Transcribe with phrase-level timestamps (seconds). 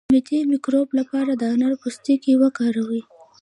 [0.03, 3.01] د معدې د مکروب لپاره د انار پوستکی وکاروئ